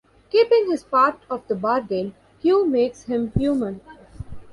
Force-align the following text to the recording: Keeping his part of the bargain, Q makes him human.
Keeping 0.31 0.71
his 0.71 0.83
part 0.83 1.19
of 1.29 1.47
the 1.47 1.53
bargain, 1.53 2.15
Q 2.41 2.65
makes 2.65 3.03
him 3.03 3.31
human. 3.35 3.81